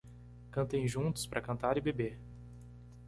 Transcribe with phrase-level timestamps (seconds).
[0.51, 2.17] Cantem juntos para cantar e beber